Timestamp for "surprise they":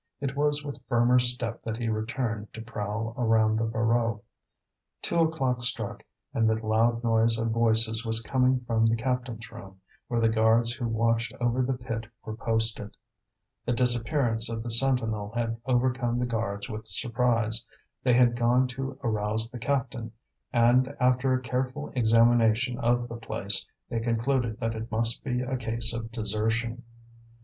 16.87-18.13